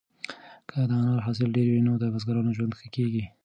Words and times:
که 0.69 0.75
د 0.89 0.91
انار 0.99 1.19
حاصل 1.27 1.49
ډېر 1.55 1.67
وي 1.69 1.81
نو 1.87 1.93
د 1.99 2.03
بزګرانو 2.13 2.55
ژوند 2.57 2.73
ښه 2.79 2.87
کیږي. 2.95 3.23